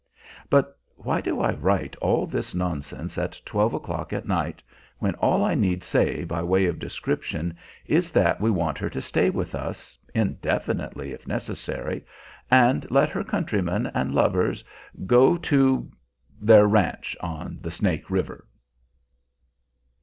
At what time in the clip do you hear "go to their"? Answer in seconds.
15.05-16.65